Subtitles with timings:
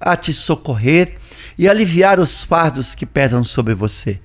[0.00, 1.16] a te socorrer
[1.58, 4.18] e aliviar os fardos que pesam sobre você.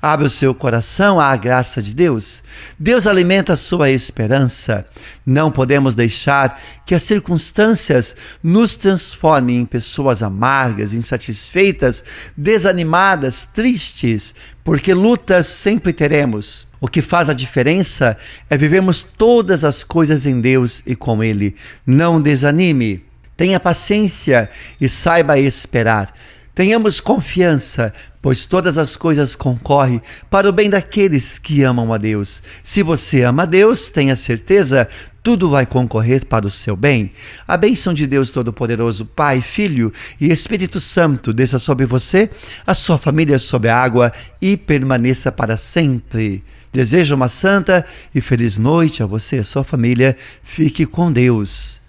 [0.00, 2.42] Abre o seu coração à graça de Deus.
[2.78, 4.86] Deus alimenta a sua esperança.
[5.24, 14.92] Não podemos deixar que as circunstâncias nos transformem em pessoas amargas, insatisfeitas, desanimadas, tristes, porque
[14.92, 16.68] lutas sempre teremos.
[16.80, 18.16] O que faz a diferença
[18.50, 21.54] é vivermos todas as coisas em Deus e com Ele.
[21.86, 23.11] Não desanime.
[23.36, 24.48] Tenha paciência
[24.80, 26.12] e saiba esperar.
[26.54, 32.42] Tenhamos confiança, pois todas as coisas concorrem para o bem daqueles que amam a Deus.
[32.62, 34.86] Se você ama a Deus, tenha certeza,
[35.22, 37.10] tudo vai concorrer para o seu bem.
[37.48, 42.28] A bênção de Deus Todo-Poderoso, Pai, Filho e Espírito Santo desça sobre você,
[42.66, 46.44] a sua família sob a água e permaneça para sempre.
[46.70, 47.82] Desejo uma santa
[48.14, 50.14] e feliz noite a você e a sua família.
[50.42, 51.81] Fique com Deus.